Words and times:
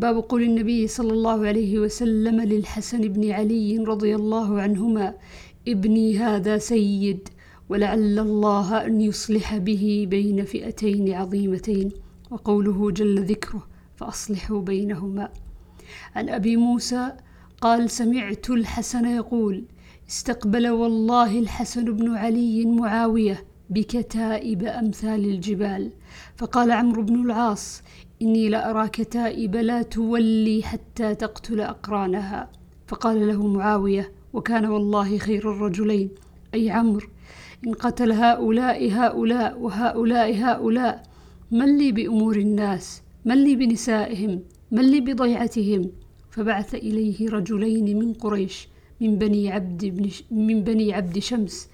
باب 0.00 0.16
قول 0.16 0.42
النبي 0.42 0.86
صلى 0.86 1.12
الله 1.12 1.46
عليه 1.46 1.78
وسلم 1.78 2.40
للحسن 2.40 3.00
بن 3.00 3.30
علي 3.30 3.78
رضي 3.78 4.14
الله 4.14 4.60
عنهما 4.60 5.14
ابني 5.68 6.18
هذا 6.18 6.58
سيد 6.58 7.28
ولعل 7.68 8.18
الله 8.18 8.86
أن 8.86 9.00
يصلح 9.00 9.56
به 9.56 10.06
بين 10.10 10.44
فئتين 10.44 11.12
عظيمتين 11.12 11.90
وقوله 12.30 12.90
جل 12.90 13.24
ذكره 13.24 13.66
فأصلحوا 13.96 14.60
بينهما. 14.60 15.28
عن 16.14 16.28
أبي 16.28 16.56
موسى 16.56 17.12
قال 17.60 17.90
سمعت 17.90 18.50
الحسن 18.50 19.04
يقول 19.04 19.64
استقبل 20.08 20.68
والله 20.68 21.38
الحسن 21.38 21.84
بن 21.84 22.16
علي 22.16 22.64
معاوية 22.64 23.44
بكتائب 23.70 24.64
أمثال 24.64 25.24
الجبال. 25.24 25.90
فقال 26.36 26.70
عمرو 26.70 27.02
بن 27.02 27.24
العاص 27.24 27.82
إني 28.22 28.48
لأرى 28.48 28.88
كتائب 28.88 29.56
لا 29.56 29.82
تولي 29.82 30.62
حتى 30.62 31.14
تقتل 31.14 31.60
أقرانها. 31.60 32.50
فقال 32.86 33.28
له 33.28 33.46
معاوية 33.46 34.12
وكان 34.32 34.66
والله 34.66 35.18
خير 35.18 35.52
الرجلين. 35.52 36.10
أي 36.54 36.70
عمرو 36.70 37.08
إن 37.66 37.72
قتل 37.72 38.12
هؤلاء 38.12 38.90
هؤلاء 38.92 39.58
وهؤلاء 39.58 40.34
هؤلاء 40.36 41.02
من 41.50 41.78
لي 41.78 41.92
بأمور 41.92 42.36
الناس؟ 42.36 43.02
من 43.24 43.44
لي 43.44 43.56
بنسائهم؟ 43.56 44.40
من 44.70 44.90
لي 44.90 45.00
بضيعتهم؟ 45.00 45.90
فبعث 46.30 46.74
إليه 46.74 47.30
رجلين 47.30 47.98
من 47.98 48.12
قريش 48.12 48.68
من 49.00 49.18
بني 49.18 49.52
عبد 49.52 49.84
بن 49.84 50.10
من 50.30 50.64
بني 50.64 50.94
عبد 50.94 51.18
شمس 51.18 51.68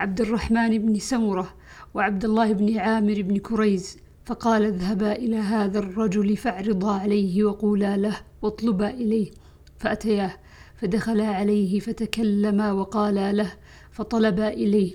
عبد 0.00 0.20
الرحمن 0.20 0.78
بن 0.78 0.98
سمرة 0.98 1.54
وعبد 1.94 2.24
الله 2.24 2.52
بن 2.52 2.78
عامر 2.78 3.22
بن 3.22 3.36
كريز. 3.36 3.98
فقال 4.24 4.62
اذهبا 4.62 5.12
إلى 5.12 5.36
هذا 5.36 5.78
الرجل 5.78 6.36
فاعرضا 6.36 6.92
عليه 6.92 7.44
وقولا 7.44 7.96
له 7.96 8.16
واطلبا 8.42 8.90
إليه. 8.90 9.30
فأتياه 9.78 10.32
فدخلا 10.76 11.26
عليه 11.26 11.80
فتكلما 11.80 12.72
وقالا 12.72 13.32
له 13.32 13.52
فطلبا 13.90 14.48
إليه. 14.48 14.94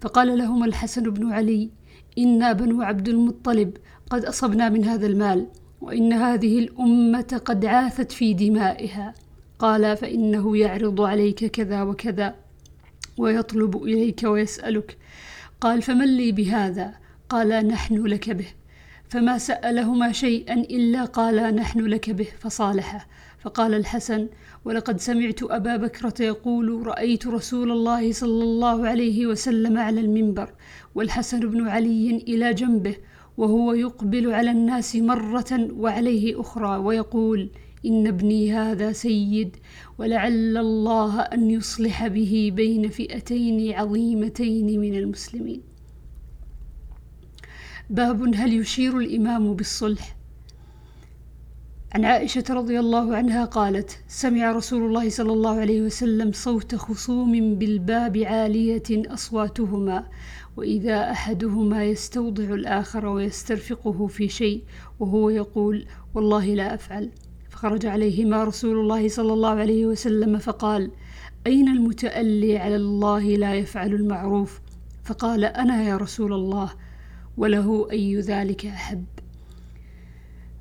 فقال 0.00 0.38
لهما 0.38 0.66
الحسن 0.66 1.02
بن 1.02 1.32
علي 1.32 1.70
إنا 2.18 2.52
بنو 2.52 2.82
عبد 2.82 3.08
المطلب 3.08 3.76
قد 4.10 4.24
أصبنا 4.24 4.68
من 4.68 4.84
هذا 4.84 5.06
المال 5.06 5.46
وإن 5.80 6.12
هذه 6.12 6.58
الأمة 6.58 7.40
قد 7.44 7.64
عاثت 7.64 8.12
في 8.12 8.34
دمائها. 8.34 9.14
قال 9.58 9.96
فإنه 9.96 10.56
يعرض 10.56 11.00
عليك 11.00 11.44
كذا 11.44 11.82
وكذا 11.82 12.34
ويطلب 13.18 13.82
إليك 13.82 14.22
ويسألك. 14.24 14.98
قال 15.60 15.82
فمن 15.82 16.16
لي 16.16 16.32
بهذا؟ 16.32 16.94
قال 17.28 17.48
نحن 17.48 18.06
لك 18.06 18.30
به. 18.30 18.46
فما 19.08 19.38
سألهما 19.38 20.12
شيئا 20.12 20.54
إلا 20.54 21.04
قالا 21.04 21.50
نحن 21.50 21.80
لك 21.80 22.10
به 22.10 22.28
فصالحه. 22.40 23.06
فقال 23.38 23.74
الحسن 23.74 24.28
ولقد 24.64 25.00
سمعت 25.00 25.42
أبا 25.42 25.76
بكرة 25.76 26.14
يقول 26.20 26.86
رأيت 26.86 27.26
رسول 27.26 27.72
الله 27.72 28.12
صلى 28.12 28.44
الله 28.44 28.88
عليه 28.88 29.26
وسلم 29.26 29.78
على 29.78 30.00
المنبر 30.00 30.50
والحسن 30.94 31.40
بن 31.40 31.68
علي 31.68 32.10
إلى 32.28 32.54
جنبه 32.54 32.96
وهو 33.36 33.72
يقبل 33.72 34.32
على 34.34 34.50
الناس 34.50 34.96
مرة 34.96 35.68
وعليه 35.72 36.40
أخرى 36.40 36.76
ويقول 36.76 37.50
إن 37.86 38.06
ابني 38.06 38.52
هذا 38.52 38.92
سيد 38.92 39.56
ولعل 39.98 40.56
الله 40.56 41.20
أن 41.20 41.50
يصلح 41.50 42.06
به 42.06 42.52
بين 42.54 42.88
فئتين 42.88 43.72
عظيمتين 43.72 44.80
من 44.80 44.94
المسلمين. 44.94 45.77
باب 47.90 48.34
هل 48.34 48.52
يشير 48.52 48.98
الإمام 48.98 49.54
بالصلح 49.54 50.16
عن 51.92 52.04
عائشة 52.04 52.44
رضي 52.50 52.80
الله 52.80 53.16
عنها 53.16 53.44
قالت: 53.44 53.98
سمع 54.08 54.52
رسول 54.52 54.82
الله 54.82 55.10
صلى 55.10 55.32
الله 55.32 55.60
عليه 55.60 55.82
وسلم 55.82 56.32
صوت 56.32 56.74
خصوم 56.74 57.54
بالباب 57.54 58.16
عالية 58.16 58.82
أصواتهما، 58.90 60.06
وإذا 60.56 61.10
أحدهما 61.10 61.84
يستوضع 61.84 62.44
الآخر 62.44 63.06
ويسترفقه 63.06 64.06
في 64.06 64.28
شيء 64.28 64.62
وهو 65.00 65.30
يقول: 65.30 65.86
والله 66.14 66.54
لا 66.54 66.74
أفعل. 66.74 67.10
فخرج 67.48 67.86
عليهما 67.86 68.44
رسول 68.44 68.80
الله 68.80 69.08
صلى 69.08 69.32
الله 69.32 69.50
عليه 69.50 69.86
وسلم 69.86 70.38
فقال: 70.38 70.90
أين 71.46 71.68
المتألي 71.68 72.58
على 72.58 72.76
الله 72.76 73.36
لا 73.36 73.54
يفعل 73.54 73.94
المعروف؟ 73.94 74.60
فقال: 75.04 75.44
أنا 75.44 75.82
يا 75.82 75.96
رسول 75.96 76.32
الله، 76.32 76.70
وله 77.38 77.90
أي 77.90 78.20
ذلك 78.20 78.66
أحب. 78.66 79.04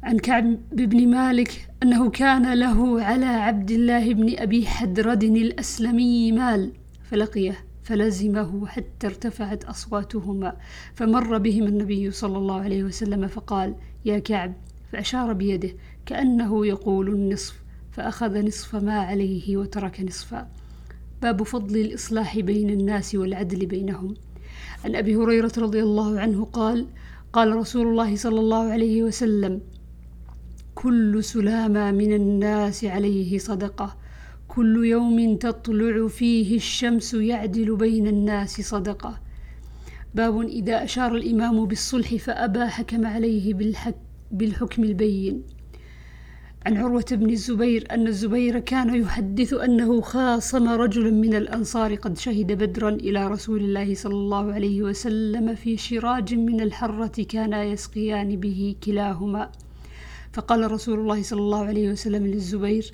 عن 0.04 0.18
كعب 0.18 0.58
بن 0.72 1.08
مالك 1.08 1.70
أنه 1.84 2.10
كان 2.10 2.54
له 2.54 3.02
على 3.04 3.26
عبد 3.26 3.72
الله 3.72 4.14
بن 4.14 4.40
أبي 4.40 4.68
حدرد 4.68 5.24
الأسلمي 5.24 6.32
مال 6.32 6.72
فلقيه 7.04 7.58
فلزمه 7.84 8.68
حتى 8.68 9.08
ارتفعت 9.08 9.64
أصواتهما 9.64 10.58
فمر 10.96 11.38
بهما 11.38 11.68
النبي 11.68 12.12
صلى 12.12 12.38
الله 12.38 12.62
عليه 12.62 12.84
وسلم 12.84 13.28
فقال 13.28 13.76
يا 14.06 14.20
كعب 14.20 14.54
فأشار 14.92 15.34
بيده 15.34 15.70
كأنه 16.06 16.66
يقول 16.66 17.10
النصف 17.10 17.62
فأخذ 17.92 18.46
نصف 18.46 18.76
ما 18.76 19.00
عليه 19.00 19.58
وترك 19.58 20.02
نصفا 20.02 20.48
باب 21.22 21.44
فضل 21.44 21.78
الإصلاح 21.78 22.40
بين 22.40 22.70
الناس 22.70 23.16
والعدل 23.16 23.66
بينهم 23.66 24.14
عن 24.86 24.96
أبي 24.96 25.16
هريرة 25.16 25.52
رضي 25.58 25.84
الله 25.84 26.20
عنه 26.20 26.46
قال 26.46 26.88
قال 27.34 27.56
رسول 27.56 27.88
الله 27.88 28.16
صلى 28.16 28.40
الله 28.40 28.72
عليه 28.72 29.04
وسلم 29.04 29.62
كل 30.76 31.24
سلامة 31.24 31.92
من 31.92 32.14
الناس 32.14 32.86
عليه 32.86 33.38
صدقة. 33.38 33.98
كل 34.48 34.86
يوم 34.86 35.38
تطلع 35.38 36.08
فيه 36.08 36.56
الشمس 36.56 37.14
يعدل 37.14 37.76
بين 37.76 38.08
الناس 38.08 38.62
صدقة. 38.62 39.20
باب 40.16 40.42
إذا 40.42 40.84
أشار 40.84 41.16
الإمام 41.16 41.66
بالصلح 41.66 42.16
فأبى 42.16 42.66
حكم 42.66 43.06
عليه 43.06 43.54
بالحك 43.54 43.96
بالحكم 44.32 44.84
البين. 44.84 45.44
عن 46.66 46.78
عروة 46.78 47.06
بن 47.12 47.30
الزبير 47.30 47.88
أن 47.92 48.08
الزبير 48.08 48.60
كان 48.60 48.96
يحدث 48.96 49.54
أنه 49.54 50.02
خاصم 50.02 50.70
رجلا 50.70 51.12
من 51.12 51.36
الأنصار 51.36 51.96
قد 51.96 52.18
شهد 52.18 52.52
بدرا 52.52 52.90
إلى 52.90 53.28
رسول 53.28 53.62
الله 53.62 53.96
صلى 53.96 54.14
الله 54.14 54.54
عليه 54.54 54.84
وسلم 54.84 55.56
في 55.56 55.78
شراج 55.78 56.34
من 56.34 56.62
الحرة 56.62 57.24
كانا 57.24 57.64
يسقيان 57.64 58.40
به 58.40 58.76
كلاهما. 58.84 59.52
فقال 60.34 60.72
رسول 60.72 61.00
الله 61.00 61.24
صلى 61.24 61.40
الله 61.40 61.66
عليه 61.66 61.92
وسلم 61.92 62.28
للزبير 62.28 62.92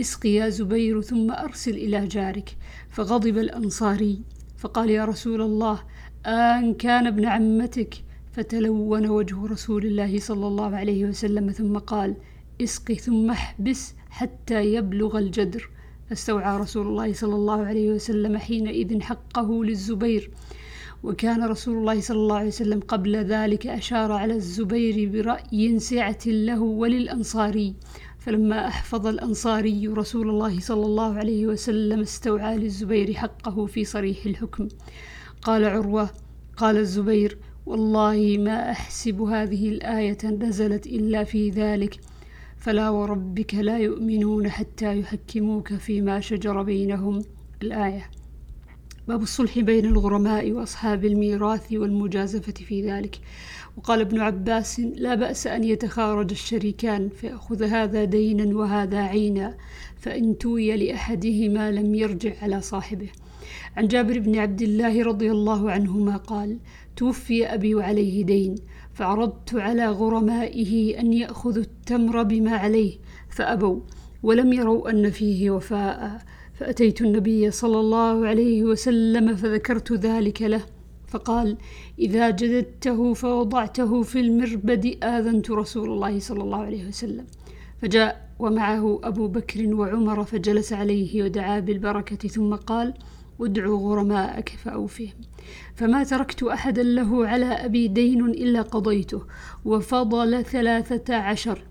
اسق 0.00 0.26
يا 0.26 0.48
زبير 0.48 1.00
ثم 1.00 1.30
أرسل 1.30 1.74
إلى 1.74 2.06
جارك. 2.06 2.56
فغضب 2.90 3.38
الأنصاري 3.38 4.20
فقال 4.58 4.90
يا 4.90 5.04
رسول 5.04 5.40
الله 5.40 5.82
آن 6.26 6.74
كان 6.74 7.06
ابن 7.06 7.24
عمتك؟ 7.24 7.94
فتلون 8.32 9.06
وجه 9.06 9.46
رسول 9.46 9.86
الله 9.86 10.18
صلى 10.18 10.46
الله 10.46 10.76
عليه 10.76 11.04
وسلم 11.04 11.50
ثم 11.50 11.78
قال 11.78 12.16
اسق 12.60 12.92
ثم 12.92 13.30
احبس 13.30 13.94
حتى 14.10 14.74
يبلغ 14.74 15.18
الجدر. 15.18 15.70
فاستوعى 16.08 16.58
رسول 16.58 16.86
الله 16.86 17.12
صلى 17.12 17.34
الله 17.34 17.66
عليه 17.66 17.90
وسلم 17.90 18.36
حينئذ 18.36 19.00
حقه 19.00 19.64
للزبير. 19.64 20.30
وكان 21.02 21.44
رسول 21.44 21.76
الله 21.78 22.00
صلى 22.00 22.16
الله 22.16 22.36
عليه 22.36 22.48
وسلم 22.48 22.80
قبل 22.80 23.16
ذلك 23.16 23.66
أشار 23.66 24.12
على 24.12 24.34
الزبير 24.34 25.10
برأي 25.10 25.78
سعة 25.78 26.18
له 26.26 26.60
وللأنصاري. 26.60 27.74
فلما 28.18 28.68
أحفظ 28.68 29.06
الأنصاري 29.06 29.88
رسول 29.88 30.30
الله 30.30 30.60
صلى 30.60 30.86
الله 30.86 31.14
عليه 31.14 31.46
وسلم 31.46 32.00
استوعى 32.00 32.56
للزبير 32.56 33.14
حقه 33.14 33.66
في 33.66 33.84
صريح 33.84 34.26
الحكم. 34.26 34.68
قال 35.42 35.64
عروة 35.64 36.10
قال 36.56 36.76
الزبير 36.76 37.38
والله 37.66 38.36
ما 38.38 38.70
أحسب 38.70 39.20
هذه 39.20 39.68
الآية 39.68 40.18
نزلت 40.24 40.86
إلا 40.86 41.24
في 41.24 41.50
ذلك. 41.50 42.00
فلا 42.64 42.90
وربك 42.90 43.54
لا 43.54 43.78
يؤمنون 43.78 44.48
حتى 44.48 45.00
يحكموك 45.00 45.74
فيما 45.74 46.20
شجر 46.20 46.62
بينهم. 46.62 47.22
الآية 47.62 48.10
باب 49.08 49.22
الصلح 49.22 49.58
بين 49.58 49.84
الغرماء 49.84 50.52
وأصحاب 50.52 51.04
الميراث 51.04 51.72
والمجازفة 51.72 52.52
في 52.52 52.90
ذلك. 52.90 53.18
وقال 53.76 54.00
ابن 54.00 54.20
عباس 54.20 54.80
لا 54.80 55.14
بأس 55.14 55.46
أن 55.46 55.64
يتخارج 55.64 56.30
الشريكان 56.30 57.08
فيأخذ 57.08 57.62
هذا 57.62 58.04
دينا 58.04 58.56
وهذا 58.56 58.98
عينا 58.98 59.56
فإن 59.96 60.38
توي 60.38 60.76
لأحدهما 60.76 61.70
لم 61.70 61.94
يرجع 61.94 62.32
على 62.42 62.60
صاحبه. 62.60 63.08
عن 63.76 63.88
جابر 63.88 64.18
بن 64.18 64.36
عبد 64.38 64.62
الله 64.62 65.02
رضي 65.02 65.30
الله 65.30 65.70
عنهما 65.70 66.16
قال 66.16 66.58
توفي 66.96 67.46
أبي 67.46 67.74
وعليه 67.74 68.24
دين. 68.24 68.54
فعرضت 68.94 69.54
على 69.54 69.86
غرمائه 69.88 71.00
أن 71.00 71.12
يأخذوا 71.12 71.62
التمر 71.62 72.22
بما 72.22 72.56
عليه 72.56 72.98
فأبوا 73.30 73.80
ولم 74.22 74.52
يروا 74.52 74.90
أن 74.90 75.10
فيه 75.10 75.50
وفاء. 75.50 76.22
فأتيت 76.54 77.02
النبي 77.02 77.50
صلى 77.50 77.80
الله 77.80 78.26
عليه 78.26 78.62
وسلم 78.62 79.36
فذكرت 79.36 79.92
ذلك 79.92 80.42
له 80.42 80.62
فقال 81.08 81.56
إذا 81.98 82.30
جددته 82.30 83.14
فوضعته 83.14 84.02
في 84.02 84.20
المربد 84.20 85.04
آذنت 85.04 85.50
رسول 85.50 85.90
الله 85.90 86.18
صلى 86.18 86.42
الله 86.42 86.58
عليه 86.58 86.88
وسلم. 86.88 87.26
فجاء 87.82 88.28
ومعه 88.38 89.00
أبو 89.04 89.28
بكر 89.28 89.74
وعمر 89.74 90.24
فجلس 90.24 90.72
عليه 90.72 91.22
ودعا 91.22 91.60
بالبركة 91.60 92.28
ثم 92.28 92.54
قال 92.54 92.94
ادعوا 93.40 93.78
غرماءك 93.78 94.48
فأوفهم. 94.48 95.12
فما 95.74 96.04
تركت 96.04 96.42
أحدا 96.42 96.82
له 96.82 97.26
على 97.26 97.46
أبي 97.46 97.88
دين 97.88 98.24
إلا 98.24 98.62
قضيته 98.62 99.22
وفضل 99.64 100.44
ثلاثة 100.44 101.16
عشر 101.16 101.62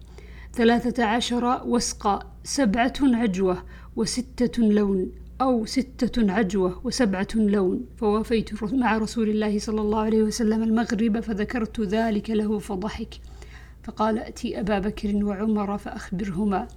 ثلاثة 0.54 1.06
عشر 1.06 1.62
وسقا 1.65 2.33
سبعة 2.44 2.94
عجوة 3.01 3.63
وستة 3.95 4.63
لون 4.63 5.12
أو 5.42 5.65
ستة 5.65 6.31
عجوة 6.31 6.81
وسبعة 6.83 7.27
لون. 7.36 7.86
فوافيت 7.98 8.63
مع 8.63 8.98
رسول 8.98 9.30
الله 9.30 9.59
صلى 9.59 9.81
الله 9.81 10.00
عليه 10.00 10.24
وسلم 10.24 10.63
المغرب 10.63 11.19
فذكرت 11.19 11.81
ذلك 11.81 12.30
له 12.30 12.59
فضحك. 12.59 13.13
فقال 13.83 14.19
ائتي 14.19 14.59
أبا 14.59 14.80
بكر 14.80 15.25
وعمر 15.25 15.77
فأخبرهما. 15.77 16.68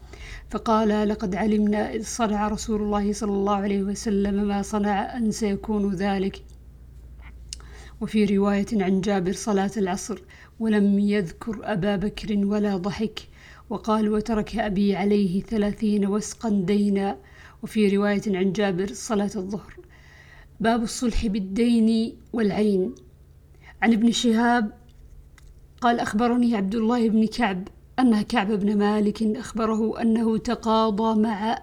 فقال 0.50 1.08
لقد 1.08 1.34
علمنا 1.34 1.94
إذ 1.94 2.04
صنع 2.04 2.48
رسول 2.48 2.82
الله 2.82 3.12
صلى 3.12 3.30
الله 3.32 3.54
عليه 3.54 3.82
وسلم 3.82 4.48
ما 4.48 4.62
صنع 4.62 5.16
أن 5.16 5.30
سيكون 5.30 5.94
ذلك. 5.94 6.42
وفي 8.00 8.24
رواية 8.24 8.66
عن 8.72 9.00
جابر 9.00 9.32
صلاة 9.32 9.70
العصر 9.76 10.18
ولم 10.60 10.98
يذكر 10.98 11.60
أبا 11.62 11.96
بكر 11.96 12.46
ولا 12.46 12.76
ضحك. 12.76 13.20
وقال 13.70 14.08
وترك 14.08 14.56
أبي 14.56 14.96
عليه 14.96 15.42
ثلاثين 15.42 16.06
وسقا 16.06 16.48
دينا. 16.50 17.18
وفي 17.62 17.96
رواية 17.96 18.22
عن 18.26 18.52
جابر 18.52 18.86
صلاة 18.92 19.30
الظهر. 19.36 19.76
باب 20.60 20.82
الصلح 20.82 21.26
بالدين 21.26 22.16
والعين. 22.32 22.94
عن 23.82 23.92
ابن 23.92 24.10
شهاب 24.12 24.85
قال 25.80 26.00
أخبرني 26.00 26.56
عبد 26.56 26.74
الله 26.74 27.08
بن 27.08 27.26
كعب 27.26 27.68
أن 27.98 28.22
كعب 28.22 28.52
بن 28.52 28.78
مالك 28.78 29.22
أخبره 29.22 30.02
أنه 30.02 30.38
تقاضى 30.38 31.20
مع 31.20 31.58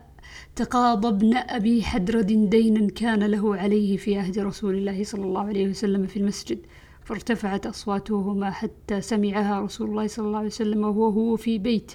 تقاضى 0.55 1.07
ابن 1.07 1.37
أبي 1.37 1.83
حدرد 1.83 2.49
دينا 2.49 2.87
كان 2.87 3.23
له 3.23 3.55
عليه 3.55 3.97
في 3.97 4.17
عهد 4.17 4.39
رسول 4.39 4.75
الله 4.75 5.03
صلى 5.03 5.23
الله 5.23 5.41
عليه 5.41 5.69
وسلم 5.69 6.07
في 6.07 6.17
المسجد 6.17 6.59
فارتفعت 7.03 7.65
أصواتهما 7.65 8.51
حتى 8.51 9.01
سمعها 9.01 9.59
رسول 9.61 9.89
الله 9.89 10.07
صلى 10.07 10.25
الله 10.25 10.37
عليه 10.37 10.47
وسلم 10.47 10.83
وهو 10.83 11.09
هو 11.09 11.35
في 11.35 11.57
بيت 11.57 11.91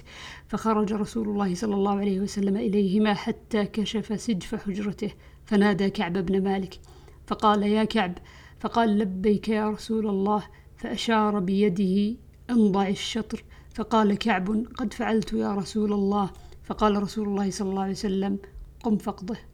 فخرج 0.47 0.93
رسول 0.93 1.29
الله 1.29 1.55
صلى 1.55 1.75
الله 1.75 1.99
عليه 1.99 2.19
وسلم 2.19 2.57
إليهما 2.57 3.13
حتى 3.13 3.65
كشف 3.65 4.21
سجف 4.21 4.55
حجرته 4.55 5.11
فنادى 5.45 5.89
كعب 5.89 6.13
بن 6.13 6.43
مالك 6.43 6.79
فقال 7.27 7.63
يا 7.63 7.83
كعب 7.83 8.17
فقال 8.59 8.99
لبيك 8.99 9.49
يا 9.49 9.69
رسول 9.69 10.07
الله 10.07 10.43
فأشار 10.79 11.39
بيده 11.39 12.17
أنضع 12.49 12.87
الشطر 12.87 13.43
فقال 13.75 14.17
كعب 14.17 14.65
قد 14.77 14.93
فعلت 14.93 15.33
يا 15.33 15.53
رسول 15.53 15.93
الله. 15.93 16.29
فقال 16.63 17.03
رسول 17.03 17.27
الله 17.27 17.51
صلى 17.51 17.69
الله 17.69 17.81
عليه 17.81 17.91
وسلم 17.91 18.39
قم 18.83 18.97
فقده. 18.97 19.48